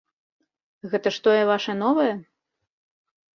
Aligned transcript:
Гэта 0.93 1.07
ж 1.17 1.21
тое 1.27 1.41
ваша 1.51 1.75
новае? 1.83 2.09